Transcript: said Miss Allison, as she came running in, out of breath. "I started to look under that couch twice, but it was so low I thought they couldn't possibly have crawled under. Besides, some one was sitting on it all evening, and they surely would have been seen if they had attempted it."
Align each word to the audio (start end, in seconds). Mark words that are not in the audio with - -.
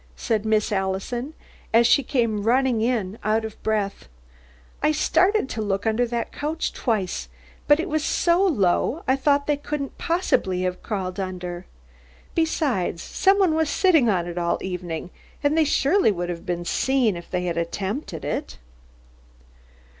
said 0.15 0.47
Miss 0.47 0.71
Allison, 0.71 1.35
as 1.71 1.85
she 1.85 2.01
came 2.01 2.41
running 2.41 2.81
in, 2.81 3.19
out 3.23 3.45
of 3.45 3.61
breath. 3.61 4.09
"I 4.81 4.91
started 4.91 5.47
to 5.49 5.61
look 5.61 5.85
under 5.85 6.07
that 6.07 6.31
couch 6.31 6.73
twice, 6.73 7.29
but 7.67 7.79
it 7.79 7.87
was 7.87 8.03
so 8.03 8.41
low 8.43 9.03
I 9.07 9.15
thought 9.15 9.45
they 9.45 9.57
couldn't 9.57 9.99
possibly 9.99 10.63
have 10.63 10.81
crawled 10.81 11.19
under. 11.19 11.67
Besides, 12.33 13.03
some 13.03 13.37
one 13.37 13.53
was 13.53 13.69
sitting 13.69 14.09
on 14.09 14.25
it 14.25 14.39
all 14.39 14.57
evening, 14.63 15.11
and 15.43 15.55
they 15.55 15.65
surely 15.65 16.11
would 16.11 16.29
have 16.29 16.47
been 16.47 16.65
seen 16.65 17.15
if 17.15 17.29
they 17.29 17.43
had 17.45 17.55
attempted 17.55 18.25
it." 18.25 18.57